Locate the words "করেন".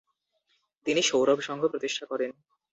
2.05-2.31